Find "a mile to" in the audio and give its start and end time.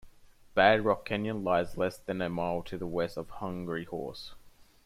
2.23-2.75